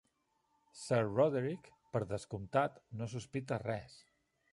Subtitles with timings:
[0.83, 3.99] Sir Roderick, per descomptat, no sospita res.